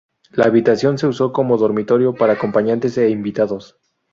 La 0.31 0.45
habitación 0.45 0.97
se 0.97 1.05
usó 1.05 1.31
como 1.31 1.57
dormitorio 1.57 2.15
para 2.15 2.33
acompañantes 2.33 2.97
e 2.97 3.07
invitados. 3.11 3.77